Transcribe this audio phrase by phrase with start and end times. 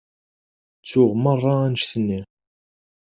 [0.79, 2.19] Ttuɣ merra annect-nni.